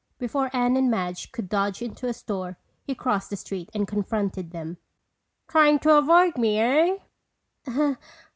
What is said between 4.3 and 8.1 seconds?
them. "Trying to avoid me, eh?"